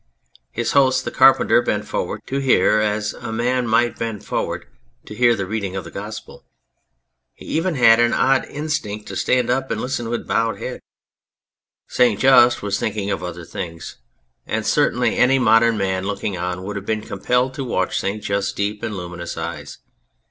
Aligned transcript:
His 0.49 0.71
host, 0.71 1.05
the 1.05 1.11
carpenter, 1.11 1.61
bent 1.61 1.87
forward 1.87 2.21
to 2.25 2.39
hear 2.39 2.79
as 2.79 3.13
a 3.13 3.31
man 3.31 3.67
might 3.67 3.99
bend 3.99 4.25
forward 4.25 4.65
to 5.05 5.13
hear 5.13 5.35
the 5.35 5.45
reading 5.45 5.75
of 5.75 5.83
the 5.83 5.91
Gospel. 5.91 6.43
He 7.35 7.45
even 7.45 7.75
had 7.75 7.99
an 7.99 8.11
odd 8.11 8.45
instinct 8.45 9.07
to 9.09 9.15
stand 9.15 9.51
up 9.51 9.69
and 9.69 9.79
listen 9.79 10.09
with 10.09 10.27
bowed 10.27 10.57
head. 10.57 10.79
St. 11.85 12.19
Just 12.19 12.57
277 12.61 12.63
On 12.63 12.63
Anything 12.63 12.65
was 12.65 12.79
thinking 12.79 13.11
of 13.11 13.23
other 13.23 13.45
things. 13.45 13.97
And 14.47 14.65
certainly 14.65 15.17
any 15.17 15.37
modern 15.37 15.77
man 15.77 16.07
looking 16.07 16.35
on 16.35 16.63
would 16.63 16.77
have 16.77 16.85
been 16.87 17.01
compelled 17.03 17.53
to 17.53 17.63
watch 17.63 17.99
St. 17.99 18.23
Just's 18.23 18.51
deep 18.53 18.81
and 18.81 18.97
luminous 18.97 19.37
eyes. 19.37 19.77